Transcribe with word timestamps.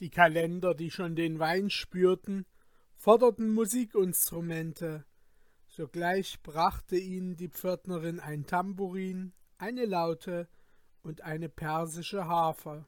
Die 0.00 0.10
Kalender, 0.10 0.74
die 0.74 0.90
schon 0.90 1.14
den 1.14 1.38
Wein 1.38 1.68
spürten, 1.68 2.46
forderten 2.94 3.52
Musikinstrumente. 3.52 5.04
Sogleich 5.68 6.42
brachte 6.42 6.96
ihnen 6.96 7.36
die 7.36 7.48
Pförtnerin 7.48 8.18
ein 8.18 8.46
Tambourin, 8.46 9.32
eine 9.58 9.84
Laute 9.84 10.48
und 11.02 11.20
eine 11.20 11.50
persische 11.50 12.26
Harfe. 12.26 12.86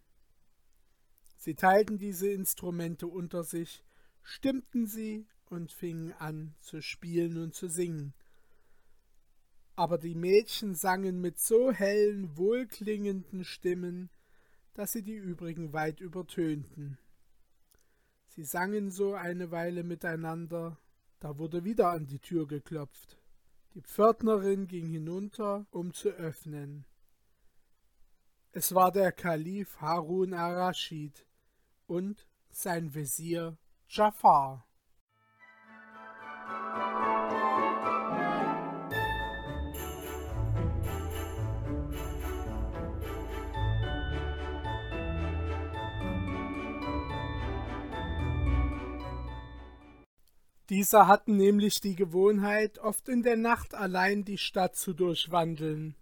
Sie 1.37 1.55
teilten 1.55 1.99
diese 1.99 2.31
Instrumente 2.31 3.07
unter 3.07 3.45
sich, 3.45 3.85
stimmten 4.23 4.87
sie 4.87 5.27
und 5.51 5.71
fingen 5.71 6.13
an 6.15 6.55
zu 6.61 6.81
spielen 6.81 7.37
und 7.37 7.55
zu 7.55 7.69
singen. 7.69 8.15
Aber 9.77 9.99
die 9.99 10.15
Mädchen 10.15 10.75
sangen 10.75 11.21
mit 11.21 11.39
so 11.39 11.73
hellen, 11.73 12.37
wohlklingenden 12.39 13.45
Stimmen, 13.45 14.09
dass 14.75 14.93
sie 14.93 15.03
die 15.03 15.17
übrigen 15.17 15.73
weit 15.73 16.01
übertönten. 16.01 16.99
Sie 18.35 18.45
sangen 18.45 18.91
so 18.91 19.13
eine 19.13 19.51
Weile 19.51 19.85
miteinander, 19.85 20.79
da 21.21 21.37
wurde 21.37 21.65
wieder 21.65 21.91
an 21.91 22.07
die 22.07 22.19
Tür 22.19 22.47
geklopft. 22.47 23.19
Die 23.75 23.83
Pförtnerin 23.83 24.69
ging 24.69 24.87
hinunter, 24.87 25.67
um 25.71 25.93
zu 25.93 26.09
öffnen. 26.09 26.87
Es 28.53 28.75
war 28.75 28.91
der 28.91 29.13
Kalif 29.13 29.83
Harun 29.83 30.33
ar-Raschid 30.33 31.27
und 31.87 32.27
sein 32.49 32.95
Wesir 32.95 33.59
Jafar. 33.87 34.67
Diese 50.73 51.07
hatten 51.07 51.37
nämlich 51.37 51.83
die 51.83 51.97
Gewohnheit, 51.97 52.79
oft 52.79 53.11
in 53.11 53.23
der 53.23 53.37
Nacht 53.37 53.75
allein 53.75 54.25
die 54.25 54.39
Stadt 54.39 54.75
zu 54.75 54.95
durchwandeln. 54.95 55.97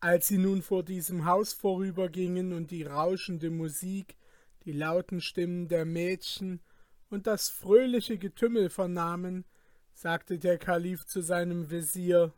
Als 0.00 0.26
sie 0.26 0.38
nun 0.38 0.62
vor 0.62 0.82
diesem 0.82 1.26
Haus 1.26 1.52
vorübergingen 1.52 2.54
und 2.54 2.72
die 2.72 2.82
rauschende 2.82 3.50
Musik, 3.50 4.16
die 4.64 4.72
lauten 4.72 5.20
Stimmen 5.20 5.68
der 5.68 5.84
Mädchen 5.84 6.60
und 7.08 7.28
das 7.28 7.50
fröhliche 7.50 8.18
Getümmel 8.18 8.68
vernahmen, 8.68 9.44
sagte 9.94 10.40
der 10.40 10.58
Kalif 10.58 11.06
zu 11.06 11.20
seinem 11.20 11.70
Wesir 11.70 12.34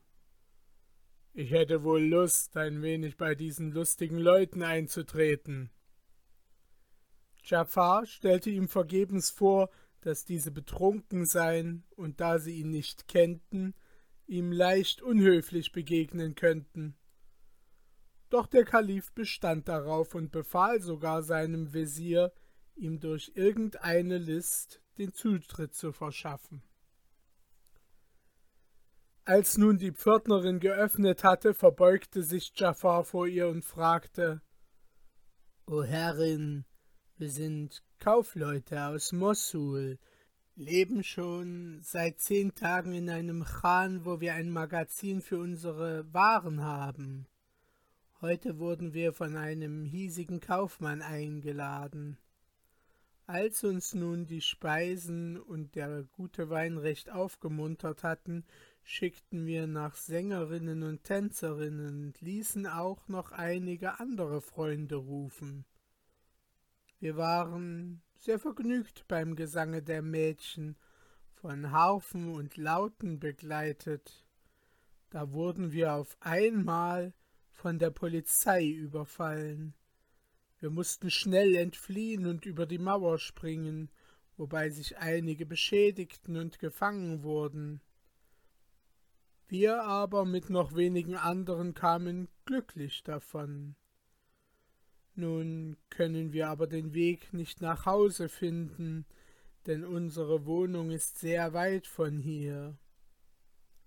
Ich 1.33 1.53
hätte 1.53 1.85
wohl 1.85 2.03
Lust, 2.03 2.55
ein 2.59 2.83
wenig 2.83 3.17
bei 3.17 3.35
diesen 3.35 3.73
lustigen 3.73 4.19
Leuten 4.19 4.63
einzutreten. 4.63 5.71
Jafar 7.43 8.05
stellte 8.05 8.51
ihm 8.51 8.69
vergebens 8.69 9.31
vor, 9.31 9.71
dass 10.07 10.25
diese 10.25 10.51
betrunken 10.51 11.27
seien 11.27 11.85
und 11.97 12.21
da 12.21 12.39
sie 12.39 12.61
ihn 12.61 12.71
nicht 12.71 13.09
kennten, 13.09 13.75
ihm 14.27 14.53
leicht 14.53 15.03
unhöflich 15.03 15.73
begegnen 15.73 16.35
könnten. 16.35 16.97
Doch 18.31 18.47
der 18.47 18.65
Kalif 18.65 19.13
bestand 19.13 19.69
darauf 19.69 20.15
und 20.15 20.33
befahl 20.33 20.81
sogar 20.81 21.23
seinem 21.23 21.73
Wesir, 21.73 22.33
ihm 22.75 23.01
durch 23.01 23.33
irgendeine 23.35 24.19
List 24.19 24.83
den 24.99 25.13
Zutritt 25.13 25.75
zu 25.75 25.93
verschaffen. 25.93 26.63
Als 29.25 29.57
nun 29.57 29.79
die 29.79 29.93
Pförtnerin 29.93 30.61
geöffnet 30.61 31.25
hatte, 31.25 31.55
verbeugte 31.55 32.23
sich 32.23 32.53
Jafar 32.55 33.05
vor 33.05 33.27
ihr 33.27 33.49
und 33.49 33.65
fragte 33.65 34.43
O 35.67 35.83
Herrin, 35.83 36.67
wir 37.17 37.31
sind 37.31 37.83
Kaufleute 38.05 38.85
aus 38.85 39.13
Mossul, 39.13 39.99
leben 40.57 41.03
schon 41.03 41.81
seit 41.81 42.21
zehn 42.21 42.55
Tagen 42.55 42.93
in 42.93 43.09
einem 43.09 43.47
Chan, 43.47 44.05
wo 44.05 44.21
wir 44.21 44.35
ein 44.35 44.51
Magazin 44.51 45.23
für 45.23 45.39
unsere 45.39 46.13
Waren 46.13 46.61
haben. 46.63 47.27
Heute 48.21 48.59
wurden 48.59 48.93
wir 48.93 49.15
von 49.15 49.39
einem 49.39 49.87
hiesigen 49.87 50.41
Kaufmann 50.41 51.01
eingeladen. 51.01 52.19
Als 53.27 53.65
uns 53.65 53.95
nun 53.95 54.27
die 54.27 54.43
Speisen 54.43 55.41
und 55.41 55.75
der 55.75 56.03
gute 56.03 56.51
Wein 56.51 56.77
recht 56.77 57.09
aufgemuntert 57.09 58.03
hatten, 58.03 58.45
schickten 58.83 59.47
wir 59.47 59.67
nach 59.67 59.97
Sängerinnen 59.97 60.83
und 60.83 61.05
Tänzerinnen 61.05 62.05
und 62.05 62.21
ließen 62.21 62.67
auch 62.67 63.09
noch 63.09 63.33
einige 63.33 63.99
andere 63.99 64.43
Freunde 64.43 64.97
rufen. 64.97 65.65
Wir 67.05 67.19
waren 67.19 68.01
sehr 68.17 68.39
vergnügt 68.39 69.07
beim 69.09 69.37
Gesange 69.37 69.83
der 69.83 70.01
Mädchen, 70.01 70.75
von 71.35 71.71
Harfen 71.71 72.33
und 72.33 72.57
Lauten 72.57 73.21
begleitet. 73.21 74.25
Da 75.11 75.35
wurden 75.35 75.73
wir 75.73 75.93
auf 75.93 76.17
einmal 76.21 77.13
von 77.51 77.79
der 77.79 77.91
Polizei 77.91 78.65
überfallen. 78.65 79.75
Wir 80.61 80.71
mussten 80.71 81.11
schnell 81.11 81.57
entfliehen 81.57 82.25
und 82.25 82.47
über 82.47 82.65
die 82.65 82.79
Mauer 82.79 83.19
springen, 83.19 83.91
wobei 84.39 84.71
sich 84.71 84.97
einige 84.97 85.45
beschädigten 85.45 86.39
und 86.39 86.59
gefangen 86.59 87.23
wurden. 87.23 87.83
Wir 89.47 89.83
aber 89.83 90.25
mit 90.25 90.49
noch 90.49 90.75
wenigen 90.75 91.17
anderen 91.17 91.75
kamen 91.75 92.29
glücklich 92.47 93.03
davon. 93.03 93.77
Nun 95.15 95.77
können 95.91 96.33
wir 96.33 96.49
aber 96.49 96.67
den 96.67 96.93
Weg 96.93 97.33
nicht 97.33 97.61
nach 97.61 97.87
Hause 97.87 98.29
finden, 98.29 99.07
denn 99.67 99.85
unsere 99.85 100.45
Wohnung 100.45 100.91
ist 100.91 101.19
sehr 101.19 101.53
weit 101.53 101.87
von 101.87 102.19
hier. 102.19 102.77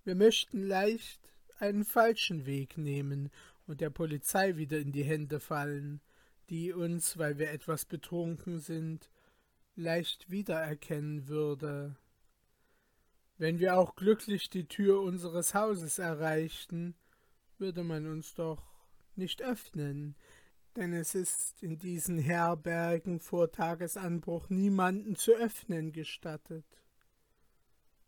Wir 0.03 0.15
möchten 0.15 0.63
leicht 0.63 1.33
einen 1.59 1.83
falschen 1.83 2.45
Weg 2.45 2.77
nehmen 2.77 3.29
und 3.65 3.81
der 3.81 3.89
Polizei 3.89 4.55
wieder 4.55 4.79
in 4.79 4.91
die 4.91 5.03
Hände 5.03 5.39
fallen, 5.39 6.01
die 6.49 6.71
uns, 6.71 7.17
weil 7.17 7.37
wir 7.37 7.51
etwas 7.51 7.83
betrunken 7.83 8.59
sind, 8.59 9.09
leicht 9.75 10.31
wiedererkennen 10.31 11.27
würde. 11.27 11.97
Wenn 13.37 13.59
wir 13.59 13.77
auch 13.77 13.95
glücklich 13.95 14.49
die 14.49 14.67
Tür 14.67 15.01
unseres 15.01 15.53
Hauses 15.53 15.99
erreichten, 15.99 16.95
würde 17.57 17.83
man 17.83 18.07
uns 18.07 18.33
doch 18.33 18.63
nicht 19.15 19.41
öffnen, 19.41 20.15
denn 20.77 20.93
es 20.93 21.15
ist 21.15 21.63
in 21.63 21.79
diesen 21.79 22.19
Herbergen 22.19 23.19
vor 23.19 23.51
Tagesanbruch 23.51 24.49
niemanden 24.49 25.15
zu 25.15 25.33
öffnen 25.33 25.91
gestattet. 25.91 26.65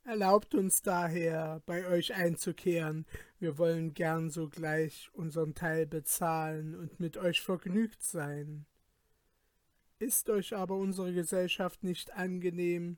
Erlaubt 0.03 0.53
uns 0.53 0.83
daher, 0.83 1.63
bei 1.65 1.87
euch 1.87 2.13
einzukehren, 2.13 3.07
wir 3.39 3.57
wollen 3.57 3.95
gern 3.95 4.29
sogleich 4.29 5.09
unseren 5.13 5.55
Teil 5.55 5.87
bezahlen 5.87 6.75
und 6.75 6.99
mit 6.99 7.17
euch 7.17 7.41
vergnügt 7.41 8.03
sein. 8.03 8.67
Ist 9.97 10.29
euch 10.29 10.55
aber 10.55 10.75
unsere 10.75 11.11
Gesellschaft 11.11 11.83
nicht 11.83 12.13
angenehm, 12.13 12.97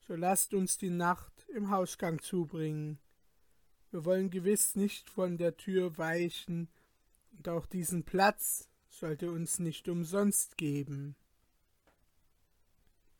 so 0.00 0.16
lasst 0.16 0.52
uns 0.52 0.78
die 0.78 0.90
Nacht 0.90 1.46
im 1.54 1.70
Hausgang 1.70 2.20
zubringen. 2.20 2.98
Wir 3.92 4.04
wollen 4.04 4.30
gewiss 4.30 4.74
nicht 4.74 5.08
von 5.10 5.38
der 5.38 5.56
Tür 5.56 5.96
weichen 5.96 6.68
und 7.30 7.48
auch 7.48 7.66
diesen 7.66 8.02
Platz, 8.02 8.68
sollte 8.98 9.30
uns 9.30 9.58
nicht 9.58 9.88
umsonst 9.88 10.56
geben. 10.56 11.16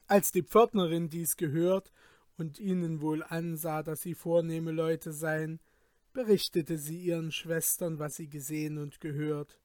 Als 0.06 0.31
die 0.31 0.42
Pförtnerin 0.42 1.10
dies 1.10 1.37
gehört 1.37 1.92
und 2.38 2.59
ihnen 2.59 3.00
wohl 3.00 3.22
ansah, 3.22 3.82
dass 3.82 4.03
sie 4.03 4.15
vornehme 4.15 4.72
Leute 4.72 5.12
seien, 5.12 5.60
berichtete 6.12 6.78
sie 6.78 6.98
ihren 6.98 7.31
Schwestern, 7.31 7.98
was 7.98 8.16
sie 8.16 8.28
gesehen 8.28 8.78
und 8.78 9.00
gehört. 9.00 9.60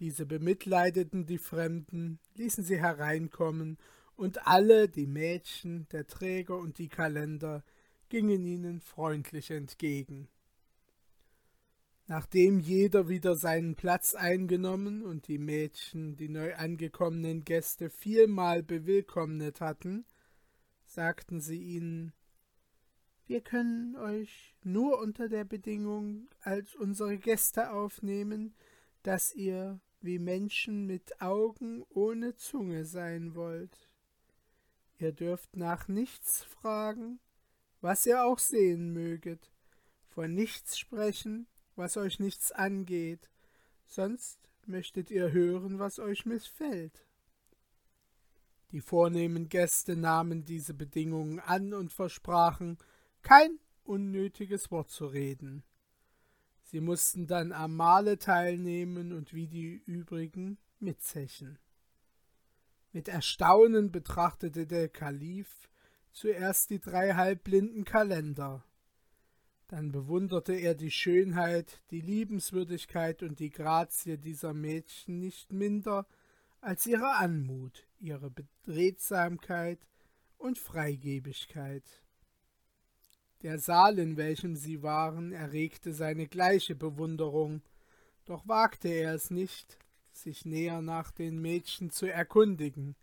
Diese 0.00 0.26
bemitleideten 0.26 1.24
die 1.24 1.38
Fremden, 1.38 2.18
ließen 2.34 2.64
sie 2.64 2.78
hereinkommen, 2.78 3.78
und 4.16 4.46
alle, 4.46 4.88
die 4.88 5.06
Mädchen, 5.06 5.86
der 5.92 6.06
Träger 6.06 6.56
und 6.56 6.78
die 6.78 6.88
Kalender, 6.88 7.62
gingen 8.08 8.44
ihnen 8.44 8.80
freundlich 8.80 9.50
entgegen. 9.50 10.28
Nachdem 12.08 12.60
jeder 12.60 13.08
wieder 13.08 13.34
seinen 13.34 13.74
Platz 13.74 14.14
eingenommen 14.14 15.02
und 15.02 15.26
die 15.26 15.38
Mädchen 15.38 16.16
die 16.16 16.28
neu 16.28 16.54
angekommenen 16.54 17.44
Gäste 17.44 17.90
vielmal 17.90 18.62
bewillkommnet 18.62 19.60
hatten, 19.60 20.06
sagten 20.84 21.40
sie 21.40 21.60
ihnen 21.60 22.12
Wir 23.26 23.40
können 23.40 23.96
euch 23.96 24.54
nur 24.62 25.00
unter 25.00 25.28
der 25.28 25.44
Bedingung 25.44 26.28
als 26.42 26.76
unsere 26.76 27.18
Gäste 27.18 27.72
aufnehmen, 27.72 28.54
dass 29.02 29.34
ihr 29.34 29.80
wie 30.00 30.20
Menschen 30.20 30.86
mit 30.86 31.20
Augen 31.20 31.82
ohne 31.88 32.36
Zunge 32.36 32.84
sein 32.84 33.34
wollt. 33.34 33.90
Ihr 34.98 35.10
dürft 35.10 35.56
nach 35.56 35.88
nichts 35.88 36.44
fragen, 36.44 37.18
was 37.80 38.06
ihr 38.06 38.22
auch 38.22 38.38
sehen 38.38 38.92
möget, 38.92 39.50
von 40.06 40.32
nichts 40.32 40.78
sprechen, 40.78 41.48
was 41.76 41.96
euch 41.96 42.18
nichts 42.18 42.52
angeht, 42.52 43.30
sonst 43.86 44.38
möchtet 44.66 45.10
ihr 45.10 45.32
hören, 45.32 45.78
was 45.78 45.98
euch 45.98 46.26
missfällt. 46.26 47.06
Die 48.72 48.80
vornehmen 48.80 49.48
Gäste 49.48 49.96
nahmen 49.96 50.44
diese 50.44 50.74
Bedingungen 50.74 51.38
an 51.38 51.72
und 51.72 51.92
versprachen, 51.92 52.78
kein 53.22 53.58
unnötiges 53.84 54.70
Wort 54.70 54.90
zu 54.90 55.06
reden. 55.06 55.62
Sie 56.62 56.80
mussten 56.80 57.28
dann 57.28 57.52
am 57.52 57.76
Mahle 57.76 58.18
teilnehmen 58.18 59.12
und 59.12 59.32
wie 59.32 59.46
die 59.46 59.82
übrigen 59.86 60.58
mitzechen. 60.80 61.58
Mit 62.92 63.08
Erstaunen 63.08 63.92
betrachtete 63.92 64.66
der 64.66 64.88
Kalif 64.88 65.68
zuerst 66.12 66.70
die 66.70 66.80
drei 66.80 67.14
halbblinden 67.14 67.84
Kalender. 67.84 68.64
Dann 69.68 69.90
bewunderte 69.90 70.54
er 70.54 70.74
die 70.74 70.92
Schönheit, 70.92 71.82
die 71.90 72.00
Liebenswürdigkeit 72.00 73.22
und 73.22 73.40
die 73.40 73.50
Grazie 73.50 74.16
dieser 74.16 74.54
Mädchen 74.54 75.18
nicht 75.18 75.52
minder 75.52 76.06
als 76.60 76.86
ihre 76.86 77.16
Anmut, 77.16 77.86
ihre 77.98 78.30
Beredsamkeit 78.30 79.80
und 80.38 80.58
Freigebigkeit. 80.58 81.84
Der 83.42 83.58
Saal, 83.58 83.98
in 83.98 84.16
welchem 84.16 84.56
sie 84.56 84.82
waren, 84.82 85.32
erregte 85.32 85.92
seine 85.92 86.26
gleiche 86.26 86.74
Bewunderung, 86.74 87.62
doch 88.24 88.46
wagte 88.48 88.88
er 88.88 89.14
es 89.14 89.30
nicht, 89.30 89.78
sich 90.12 90.44
näher 90.44 90.80
nach 90.80 91.10
den 91.10 91.40
Mädchen 91.40 91.90
zu 91.90 92.06
erkundigen. 92.06 92.96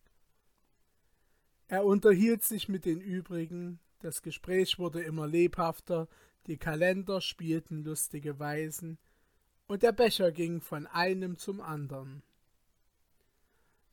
Er 1.67 1.85
unterhielt 1.85 2.43
sich 2.43 2.67
mit 2.67 2.85
den 2.85 2.99
übrigen, 2.99 3.79
das 3.99 4.21
Gespräch 4.21 4.79
wurde 4.79 5.01
immer 5.01 5.27
lebhafter, 5.27 6.07
die 6.47 6.57
Kalender 6.57 7.21
spielten 7.21 7.83
lustige 7.83 8.39
Weisen, 8.39 8.97
und 9.67 9.83
der 9.83 9.93
Becher 9.93 10.31
ging 10.31 10.61
von 10.61 10.87
einem 10.87 11.37
zum 11.37 11.61
andern. 11.61 12.21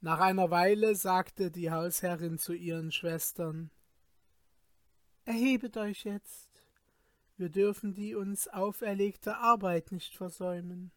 Nach 0.00 0.18
einer 0.18 0.50
Weile 0.50 0.94
sagte 0.94 1.50
die 1.50 1.70
Hausherrin 1.70 2.38
zu 2.38 2.52
ihren 2.52 2.90
Schwestern 2.90 3.70
Erhebet 5.24 5.76
euch 5.76 6.04
jetzt, 6.04 6.48
wir 7.36 7.50
dürfen 7.50 7.94
die 7.94 8.14
uns 8.14 8.48
auferlegte 8.48 9.36
Arbeit 9.36 9.92
nicht 9.92 10.16
versäumen. 10.16 10.90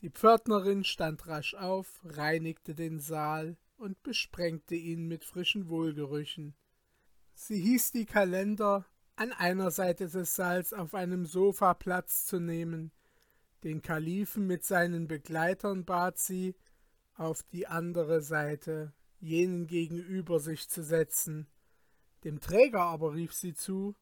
Die 0.00 0.10
Pförtnerin 0.10 0.84
stand 0.84 1.26
rasch 1.26 1.54
auf, 1.54 2.00
reinigte 2.04 2.74
den 2.74 3.00
Saal 3.00 3.56
und 3.76 4.02
besprengte 4.02 4.74
ihn 4.74 5.08
mit 5.08 5.24
frischen 5.24 5.68
Wohlgerüchen. 5.68 6.54
Sie 7.34 7.60
hieß 7.60 7.92
die 7.92 8.06
Kalender, 8.06 8.86
an 9.18 9.32
einer 9.32 9.72
Seite 9.72 10.08
des 10.08 10.36
Saals 10.36 10.72
auf 10.72 10.94
einem 10.94 11.26
Sofa 11.26 11.74
Platz 11.74 12.24
zu 12.26 12.38
nehmen. 12.38 12.92
Den 13.64 13.82
Kalifen 13.82 14.46
mit 14.46 14.64
seinen 14.64 15.08
Begleitern 15.08 15.84
bat 15.84 16.18
sie, 16.18 16.54
auf 17.16 17.42
die 17.42 17.66
andere 17.66 18.20
Seite, 18.22 18.92
jenen 19.18 19.66
gegenüber 19.66 20.38
sich 20.38 20.68
zu 20.68 20.84
setzen. 20.84 21.48
Dem 22.22 22.38
Träger 22.38 22.82
aber 22.82 23.14
rief 23.14 23.34
sie 23.34 23.54
zu 23.54 23.96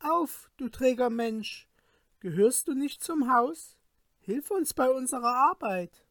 Auf, 0.00 0.50
du 0.56 0.68
träger 0.68 1.08
Mensch, 1.08 1.68
gehörst 2.18 2.66
du 2.66 2.74
nicht 2.74 3.04
zum 3.04 3.32
Haus? 3.32 3.76
Hilf 4.18 4.50
uns 4.50 4.74
bei 4.74 4.90
unserer 4.90 5.36
Arbeit. 5.50 6.04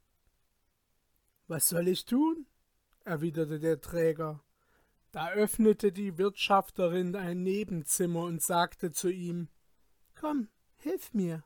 Was 1.48 1.68
soll 1.68 1.90
ich 1.90 2.06
tun? 2.06 2.48
erwiderte 3.04 3.60
der 3.60 3.82
Träger. 3.82 4.45
Da 5.16 5.30
öffnete 5.30 5.94
die 5.94 6.18
Wirtschafterin 6.18 7.16
ein 7.16 7.42
Nebenzimmer 7.42 8.24
und 8.24 8.42
sagte 8.42 8.92
zu 8.92 9.10
ihm 9.10 9.48
Komm, 10.14 10.50
hilf 10.76 11.14
mir. 11.14 11.46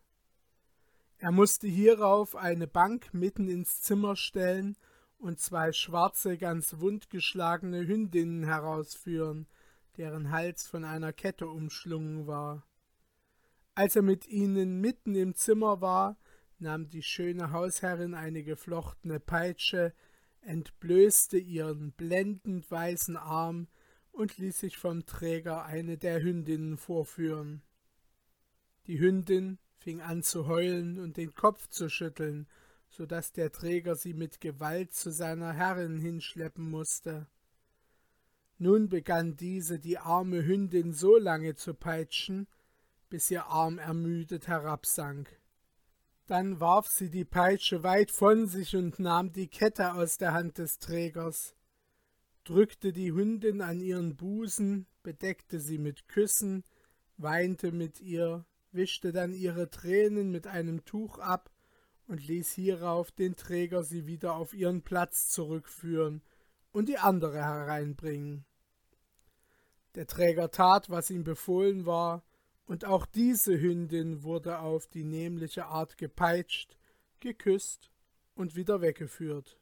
Er 1.19 1.31
musste 1.31 1.67
hierauf 1.67 2.35
eine 2.35 2.65
Bank 2.65 3.13
mitten 3.13 3.47
ins 3.47 3.83
Zimmer 3.83 4.15
stellen 4.15 4.75
und 5.19 5.39
zwei 5.39 5.71
schwarze, 5.71 6.39
ganz 6.39 6.79
wundgeschlagene 6.79 7.85
Hündinnen 7.85 8.43
herausführen, 8.43 9.45
deren 9.97 10.31
Hals 10.31 10.65
von 10.65 10.83
einer 10.83 11.13
Kette 11.13 11.47
umschlungen 11.47 12.25
war. 12.25 12.65
Als 13.75 13.95
er 13.95 14.01
mit 14.01 14.25
ihnen 14.25 14.81
mitten 14.81 15.13
im 15.13 15.35
Zimmer 15.35 15.79
war, 15.79 16.17
nahm 16.57 16.89
die 16.89 17.03
schöne 17.03 17.51
Hausherrin 17.51 18.15
eine 18.15 18.41
geflochtene 18.41 19.19
Peitsche, 19.19 19.93
entblößte 20.41 21.37
ihren 21.37 21.91
blendend 21.91 22.69
weißen 22.69 23.17
Arm 23.17 23.67
und 24.11 24.37
ließ 24.37 24.59
sich 24.59 24.77
vom 24.77 25.05
Träger 25.05 25.65
eine 25.65 25.97
der 25.97 26.21
Hündinnen 26.21 26.77
vorführen. 26.77 27.61
Die 28.87 28.99
Hündin 28.99 29.59
fing 29.77 30.01
an 30.01 30.23
zu 30.23 30.47
heulen 30.47 30.99
und 30.99 31.17
den 31.17 31.33
Kopf 31.33 31.67
zu 31.67 31.89
schütteln, 31.89 32.47
so 32.89 33.05
dass 33.05 33.31
der 33.31 33.51
Träger 33.51 33.95
sie 33.95 34.13
mit 34.13 34.41
Gewalt 34.41 34.93
zu 34.93 35.11
seiner 35.11 35.53
Herrin 35.53 35.99
hinschleppen 35.99 36.69
musste. 36.69 37.27
Nun 38.57 38.89
begann 38.89 39.37
diese 39.37 39.79
die 39.79 39.97
arme 39.97 40.45
Hündin 40.45 40.91
so 40.91 41.17
lange 41.17 41.55
zu 41.55 41.73
peitschen, 41.73 42.47
bis 43.09 43.31
ihr 43.31 43.45
Arm 43.45 43.79
ermüdet 43.79 44.47
herabsank. 44.47 45.38
Dann 46.29 46.59
warf 46.59 46.87
sie 46.87 47.09
die 47.09 47.25
Peitsche 47.25 47.81
weit 47.81 48.11
von 48.11 48.45
sich 48.45 48.75
und 48.75 48.99
nahm 48.99 49.33
die 49.33 49.47
Kette 49.47 49.95
aus 49.95 50.19
der 50.19 50.31
Hand 50.31 50.59
des 50.59 50.77
Trägers, 50.77 51.55
drückte 52.43 52.93
die 52.93 53.11
Hündin 53.11 53.61
an 53.61 53.81
ihren 53.81 54.15
Busen, 54.15 54.85
bedeckte 55.01 55.59
sie 55.59 55.79
mit 55.79 56.07
Küssen, 56.07 56.63
weinte 57.17 57.71
mit 57.71 57.99
ihr, 57.99 58.45
wischte 58.71 59.11
dann 59.11 59.33
ihre 59.33 59.71
Tränen 59.71 60.29
mit 60.29 60.45
einem 60.45 60.85
Tuch 60.85 61.17
ab 61.17 61.49
und 62.05 62.27
ließ 62.27 62.51
hierauf 62.51 63.09
den 63.09 63.35
Träger 63.35 63.81
sie 63.83 64.05
wieder 64.05 64.35
auf 64.35 64.53
ihren 64.53 64.83
Platz 64.83 65.29
zurückführen 65.29 66.21
und 66.71 66.89
die 66.89 66.99
andere 66.99 67.39
hereinbringen. 67.39 68.45
Der 69.95 70.05
Träger 70.05 70.51
tat, 70.51 70.91
was 70.91 71.09
ihm 71.09 71.23
befohlen 71.23 71.87
war, 71.87 72.21
und 72.69 72.85
auch 72.85 73.07
diese 73.07 73.59
Hündin 73.59 74.21
wurde 74.21 74.59
auf 74.59 74.85
die 74.85 75.03
nämliche 75.03 75.65
Art 75.65 75.97
gepeitscht, 75.97 76.77
geküsst 77.19 77.89
und 78.35 78.55
wieder 78.55 78.79
weggeführt. 78.79 79.59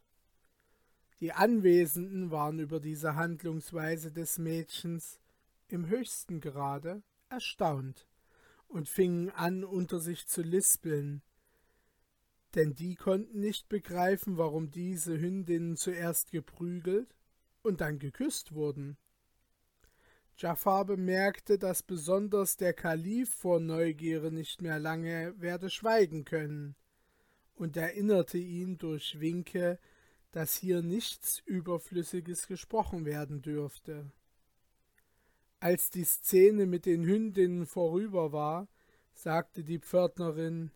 Die 1.22 1.32
Anwesenden 1.32 2.32
waren 2.32 2.60
über 2.60 2.82
diese 2.82 3.16
Handlungsweise 3.16 4.12
des 4.12 4.40
Mädchens 4.40 5.22
im 5.70 5.88
höchsten 5.88 6.42
Grade 6.42 7.02
erstaunt 7.30 8.10
und 8.68 8.90
fingen 8.90 9.30
an, 9.30 9.64
unter 9.64 10.02
sich 10.02 10.28
zu 10.28 10.42
lispeln, 10.42 11.22
denn 12.56 12.76
die 12.76 12.96
konnten 12.96 13.40
nicht 13.40 13.70
begreifen, 13.70 14.38
warum 14.38 14.70
diese 14.70 15.18
Hündinnen 15.18 15.78
zuerst 15.78 16.32
geprügelt 16.32 17.16
und 17.62 17.80
dann 17.80 18.00
geküsst 18.00 18.52
wurden. 18.52 18.98
Jafar 20.38 20.86
bemerkte, 20.86 21.58
dass 21.58 21.82
besonders 21.82 22.58
der 22.58 22.74
Kalif 22.74 23.34
vor 23.34 23.60
Neugierde 23.60 24.32
nicht 24.32 24.62
mehr 24.62 24.78
lange 24.78 25.34
werde 25.40 25.70
schweigen 25.70 26.26
können, 26.26 26.76
und 27.56 27.76
erinnerte 27.76 28.38
ihn 28.38 28.78
durch 28.78 29.20
Winke, 29.20 29.80
dass 30.32 30.56
hier 30.56 30.84
nichts 30.84 31.40
Überflüssiges 31.40 32.46
gesprochen 32.46 33.06
werden 33.06 33.42
dürfte. 33.42 34.12
Als 35.60 35.90
die 35.90 36.04
Szene 36.04 36.68
mit 36.68 36.86
den 36.86 37.04
Hündinnen 37.04 37.66
vorüber 37.66 38.32
war, 38.32 38.68
sagte 39.14 39.64
die 39.64 39.80
Pförtnerin 39.80 40.70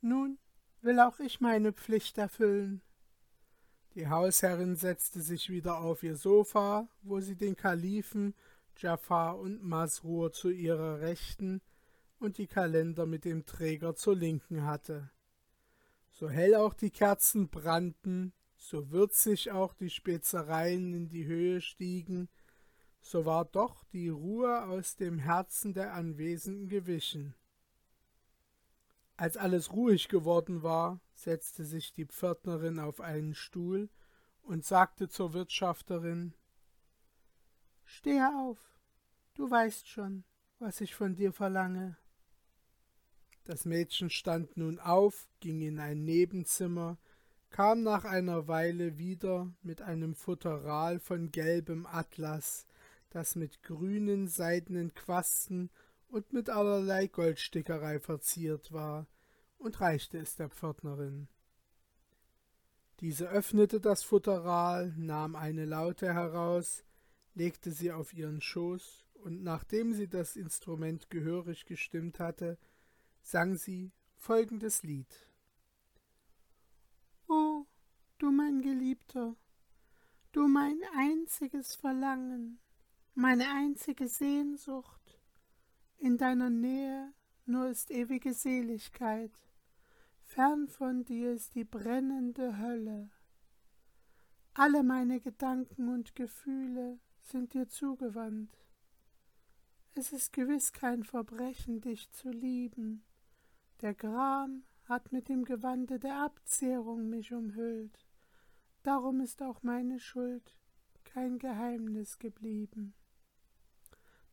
Nun 0.00 0.38
will 0.80 1.00
auch 1.00 1.18
ich 1.18 1.40
meine 1.40 1.72
Pflicht 1.72 2.18
erfüllen. 2.18 2.82
Die 3.96 4.06
Hausherrin 4.06 4.76
setzte 4.76 5.20
sich 5.20 5.50
wieder 5.50 5.78
auf 5.78 6.04
ihr 6.04 6.14
Sofa, 6.14 6.88
wo 7.02 7.18
sie 7.18 7.34
den 7.34 7.56
Kalifen 7.56 8.34
Jafar 8.82 9.38
und 9.38 9.62
Masrur 9.62 10.32
zu 10.32 10.50
ihrer 10.50 11.00
Rechten 11.00 11.60
und 12.18 12.38
die 12.38 12.46
Kalender 12.46 13.06
mit 13.06 13.24
dem 13.24 13.46
Träger 13.46 13.94
zur 13.94 14.16
Linken 14.16 14.64
hatte. 14.64 15.10
So 16.12 16.28
hell 16.28 16.54
auch 16.54 16.74
die 16.74 16.90
Kerzen 16.90 17.48
brannten, 17.48 18.32
so 18.56 18.90
würzig 18.90 19.52
auch 19.52 19.72
die 19.74 19.90
Spezereien 19.90 20.92
in 20.92 21.08
die 21.08 21.24
Höhe 21.24 21.60
stiegen, 21.60 22.28
so 23.00 23.24
war 23.24 23.46
doch 23.46 23.84
die 23.84 24.10
Ruhe 24.10 24.64
aus 24.64 24.96
dem 24.96 25.18
Herzen 25.18 25.72
der 25.72 25.94
Anwesenden 25.94 26.68
gewichen. 26.68 27.34
Als 29.16 29.36
alles 29.36 29.72
ruhig 29.72 30.08
geworden 30.08 30.62
war, 30.62 31.00
setzte 31.12 31.64
sich 31.64 31.92
die 31.92 32.06
Pförtnerin 32.06 32.78
auf 32.78 33.00
einen 33.00 33.34
Stuhl 33.34 33.90
und 34.42 34.64
sagte 34.64 35.08
zur 35.08 35.32
Wirtschafterin 35.32 36.34
Stehe 37.92 38.28
auf, 38.38 38.56
Du 39.34 39.50
weißt 39.50 39.88
schon, 39.88 40.22
was 40.60 40.80
ich 40.80 40.94
von 40.94 41.16
dir 41.16 41.32
verlange. 41.32 41.96
Das 43.44 43.64
Mädchen 43.64 44.10
stand 44.10 44.56
nun 44.56 44.78
auf, 44.78 45.28
ging 45.40 45.60
in 45.60 45.80
ein 45.80 46.04
Nebenzimmer, 46.04 46.98
kam 47.50 47.82
nach 47.82 48.04
einer 48.04 48.46
Weile 48.46 48.96
wieder 48.96 49.52
mit 49.62 49.82
einem 49.82 50.14
Futteral 50.14 51.00
von 51.00 51.32
gelbem 51.32 51.84
Atlas, 51.84 52.64
das 53.10 53.34
mit 53.34 53.62
grünen 53.64 54.28
seidenen 54.28 54.94
Quasten 54.94 55.68
und 56.08 56.32
mit 56.32 56.48
allerlei 56.48 57.08
Goldstickerei 57.08 57.98
verziert 57.98 58.72
war, 58.72 59.08
und 59.58 59.80
reichte 59.80 60.18
es 60.18 60.36
der 60.36 60.48
Pförtnerin. 60.48 61.26
Diese 63.00 63.28
öffnete 63.28 63.80
das 63.80 64.04
Futteral, 64.04 64.94
nahm 64.96 65.34
eine 65.34 65.64
Laute 65.64 66.14
heraus, 66.14 66.84
legte 67.40 67.70
sie 67.70 67.90
auf 67.90 68.12
ihren 68.12 68.42
Schoß, 68.42 69.06
und 69.14 69.42
nachdem 69.42 69.94
sie 69.94 70.08
das 70.08 70.36
Instrument 70.36 71.08
gehörig 71.08 71.64
gestimmt 71.64 72.20
hatte, 72.20 72.58
sang 73.22 73.56
sie 73.56 73.92
folgendes 74.14 74.82
Lied. 74.82 75.12
O, 77.28 77.64
du 78.18 78.30
mein 78.30 78.60
Geliebter, 78.60 79.36
du 80.32 80.48
mein 80.48 80.78
einziges 80.94 81.76
Verlangen, 81.76 82.60
meine 83.14 83.48
einzige 83.48 84.06
Sehnsucht, 84.06 85.18
in 85.96 86.18
deiner 86.18 86.50
Nähe 86.50 87.14
nur 87.46 87.68
ist 87.68 87.90
ewige 87.90 88.34
Seligkeit, 88.34 89.32
fern 90.24 90.68
von 90.68 91.04
dir 91.06 91.32
ist 91.32 91.54
die 91.54 91.64
brennende 91.64 92.58
Hölle. 92.58 93.10
Alle 94.52 94.82
meine 94.82 95.20
Gedanken 95.20 95.88
und 95.88 96.14
Gefühle 96.14 97.00
sind 97.22 97.54
dir 97.54 97.68
zugewandt. 97.68 98.56
Es 99.94 100.12
ist 100.12 100.32
gewiss 100.32 100.72
kein 100.72 101.04
Verbrechen, 101.04 101.80
dich 101.80 102.10
zu 102.12 102.30
lieben. 102.30 103.04
Der 103.80 103.94
Gram 103.94 104.62
hat 104.84 105.12
mit 105.12 105.28
dem 105.28 105.44
Gewande 105.44 105.98
der 105.98 106.22
Abzehrung 106.22 107.08
mich 107.08 107.32
umhüllt. 107.32 108.06
Darum 108.82 109.20
ist 109.20 109.42
auch 109.42 109.62
meine 109.62 110.00
Schuld 110.00 110.56
kein 111.04 111.38
Geheimnis 111.38 112.18
geblieben. 112.18 112.94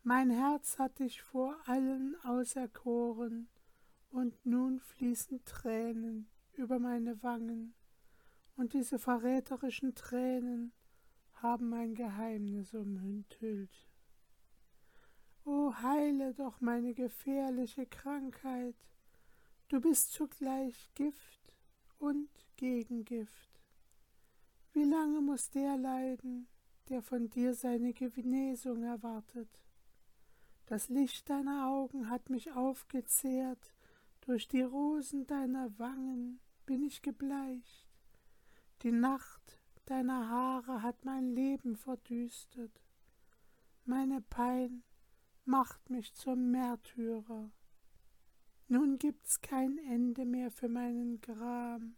Mein 0.04 0.30
Herz 0.30 0.80
hat 0.80 1.00
dich 1.00 1.22
vor 1.22 1.58
allen 1.66 2.16
auserkoren, 2.24 3.50
und 4.10 4.46
nun 4.46 4.80
fließen 4.80 5.44
Tränen 5.44 6.30
über 6.54 6.80
meine 6.80 7.22
Wangen, 7.24 7.76
und 8.56 8.74
diese 8.74 9.00
verräterischen 9.00 9.96
Tränen 9.96 10.72
haben 11.42 11.70
mein 11.70 11.96
Geheimnis 11.96 12.74
umhüllt. 12.74 13.88
O 15.46 15.74
heile 15.82 16.34
doch 16.34 16.60
meine 16.62 16.94
gefährliche 16.94 17.86
Krankheit, 17.86 18.76
du 19.70 19.80
bist 19.80 20.12
zugleich 20.12 20.90
Gift 20.94 21.54
und 22.00 22.30
Gegengift. 22.58 23.62
Wie 24.74 24.84
lange 24.84 25.22
muss 25.22 25.50
der 25.50 25.78
leiden, 25.78 26.48
der 26.90 27.02
von 27.02 27.30
dir 27.30 27.54
seine 27.54 27.94
Genesung 27.94 28.84
erwartet? 28.84 29.50
Das 30.66 30.90
Licht 30.90 31.30
deiner 31.30 31.68
Augen 31.68 32.10
hat 32.10 32.30
mich 32.30 32.52
aufgezehrt, 32.52 33.74
durch 34.22 34.50
die 34.50 34.64
Rosen 34.64 35.26
deiner 35.26 35.80
Wangen 35.80 36.42
bin 36.66 36.84
ich 36.84 37.02
gebleicht. 37.02 37.88
Die 38.84 38.92
Nacht 38.92 39.57
deiner 39.90 40.30
Haare 40.30 40.82
hat 40.82 41.06
mein 41.06 41.36
Leben 41.36 41.76
verdüstert. 41.76 42.82
Meine 43.86 44.22
Pein 44.22 44.84
macht 45.46 45.90
mich 45.90 46.14
zum 46.14 46.52
Märtyrer. 46.52 47.52
Nun 48.68 48.98
gibt's 48.98 49.42
kein 49.42 49.78
Ende 49.78 50.26
mehr 50.26 50.52
für 50.52 50.68
meinen 50.68 51.22
Gram, 51.22 51.96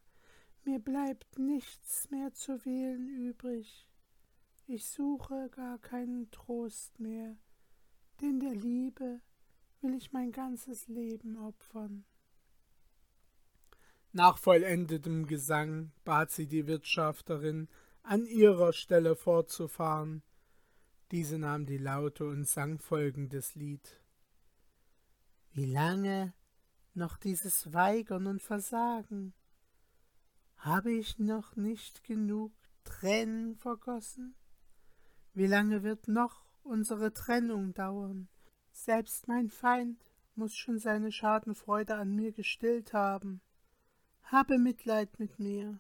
mir 0.64 0.80
bleibt 0.80 1.40
nichts 1.40 2.12
mehr 2.12 2.34
zu 2.34 2.64
wählen 2.66 3.08
übrig. 3.08 3.88
Ich 4.68 4.86
suche 4.86 5.50
gar 5.50 5.80
keinen 5.80 6.30
Trost 6.30 7.00
mehr 7.00 7.38
denn 8.22 8.40
der 8.40 8.54
Liebe 8.54 9.22
will 9.82 9.94
ich 9.94 10.12
mein 10.12 10.32
ganzes 10.32 10.88
Leben 10.88 11.38
opfern. 11.38 12.04
Nach 14.12 14.38
vollendetem 14.38 15.28
Gesang 15.28 15.92
bat 16.04 16.32
sie 16.32 16.48
die 16.48 16.68
Wirtschafterin, 16.68 17.68
an 18.02 18.26
ihrer 18.26 18.74
Stelle 18.74 19.16
fortzufahren. 19.16 20.24
Diese 21.12 21.38
nahm 21.38 21.66
die 21.66 21.78
Laute 21.78 22.26
und 22.26 22.48
sang 22.48 22.80
folgendes 22.80 23.56
Lied. 23.56 24.02
Wie 25.52 25.66
lange 25.66 26.34
noch 26.94 27.18
dieses 27.18 27.72
Weigern 27.74 28.26
und 28.28 28.42
Versagen? 28.42 29.34
Habe 30.58 30.92
ich 30.92 31.20
noch 31.20 31.56
nicht 31.56 32.04
genug 32.04 32.52
Tränen 32.84 33.56
vergossen? 33.56 34.36
Wie 35.34 35.48
lange 35.48 35.84
wird 35.84 36.08
noch 36.08 36.50
unsere 36.64 37.14
Trennung 37.14 37.74
dauern. 37.74 38.28
Selbst 38.72 39.28
mein 39.28 39.50
Feind 39.50 40.04
muss 40.36 40.56
schon 40.56 40.80
seine 40.80 41.12
Schadenfreude 41.12 41.96
an 41.96 42.16
mir 42.16 42.32
gestillt 42.32 42.94
haben. 42.94 43.42
Habe 44.32 44.58
Mitleid 44.58 45.20
mit 45.20 45.40
mir. 45.40 45.80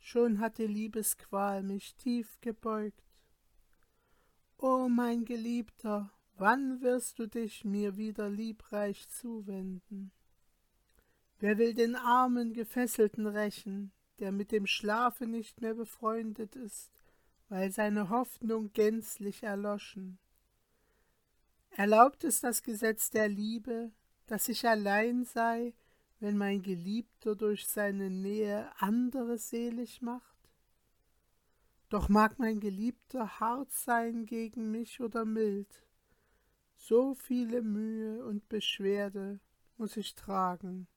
Schon 0.00 0.40
hat 0.40 0.58
die 0.58 0.66
Liebesqual 0.66 1.62
mich 1.62 1.94
tief 1.96 2.40
gebeugt. 2.40 3.02
O 4.58 4.88
mein 4.88 5.24
Geliebter, 5.24 6.10
wann 6.36 6.80
wirst 6.80 7.18
du 7.18 7.26
dich 7.26 7.64
mir 7.64 7.96
wieder 7.96 8.28
liebreich 8.28 9.08
zuwenden? 9.08 10.12
Wer 11.38 11.58
will 11.58 11.74
den 11.74 11.96
armen 11.96 12.52
Gefesselten 12.52 13.26
rächen, 13.26 13.92
der 14.18 14.32
mit 14.32 14.52
dem 14.52 14.66
Schlafe 14.66 15.26
nicht 15.26 15.60
mehr 15.60 15.74
befreundet 15.74 16.56
ist? 16.56 16.94
weil 17.48 17.70
seine 17.70 18.08
Hoffnung 18.08 18.72
gänzlich 18.72 19.42
erloschen. 19.42 20.18
Erlaubt 21.70 22.24
es 22.24 22.40
das 22.40 22.62
Gesetz 22.62 23.10
der 23.10 23.28
Liebe, 23.28 23.92
dass 24.26 24.48
ich 24.48 24.66
allein 24.66 25.24
sei, 25.24 25.74
wenn 26.24 26.38
mein 26.38 26.62
Geliebter 26.62 27.36
durch 27.36 27.66
seine 27.66 28.08
Nähe 28.08 28.72
andere 28.78 29.36
selig 29.36 30.00
macht? 30.00 30.38
Doch 31.90 32.08
mag 32.08 32.38
mein 32.38 32.60
Geliebter 32.60 33.40
hart 33.40 33.70
sein 33.70 34.24
gegen 34.24 34.70
mich 34.70 35.02
oder 35.02 35.26
mild, 35.26 35.84
so 36.76 37.12
viele 37.12 37.60
Mühe 37.60 38.24
und 38.24 38.48
Beschwerde 38.48 39.38
muss 39.76 39.98
ich 39.98 40.14
tragen. 40.14 40.88